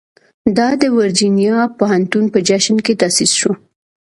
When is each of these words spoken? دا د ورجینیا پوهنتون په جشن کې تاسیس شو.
دا 0.57 0.69
د 0.81 0.83
ورجینیا 0.97 1.59
پوهنتون 1.77 2.25
په 2.33 2.39
جشن 2.47 2.75
کې 2.85 2.93
تاسیس 3.01 3.31
شو. 3.39 3.51